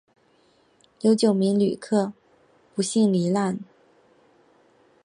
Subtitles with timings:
[1.01, 2.11] 有九位旅客
[2.73, 3.59] 不幸罹难